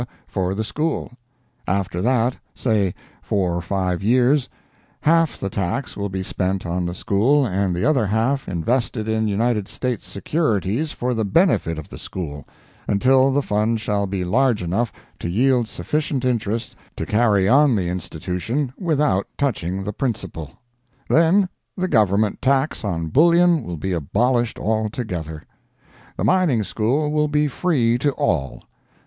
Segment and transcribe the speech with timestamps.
[0.25, 1.11] for the school;
[1.67, 4.49] after that (say 4 or 5 years),
[5.01, 9.27] half the tax will be spent on the school and the other half invested in
[9.27, 12.47] United States securities for the benefit of the school,
[12.87, 17.87] until the fund shall be large enough to yield sufficient interest to carry on the
[17.87, 20.53] institution without touching the principal.
[21.09, 21.47] Then,
[21.77, 25.43] the Government tax on bullion will be abolished altogether.
[26.17, 28.63] The mining school will be free to all.